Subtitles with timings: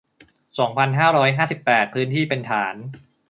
[0.57, 2.75] สองพันห้าร้อยห้าสิบแปด พื้นที่เป็นฐาน